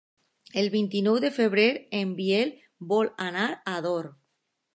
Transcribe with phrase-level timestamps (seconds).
[0.61, 1.67] El vint-i-nou de febrer
[1.99, 2.51] en Biel
[2.95, 4.11] vol anar a Ador.